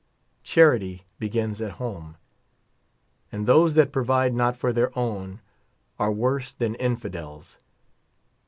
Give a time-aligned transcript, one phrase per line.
[0.41, 2.17] Charity begins at home,
[3.31, 5.41] and those that provide not for their own,
[5.99, 7.59] are worse than in fidels.